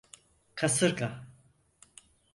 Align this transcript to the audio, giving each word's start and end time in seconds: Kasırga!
Kasırga! 0.55 1.25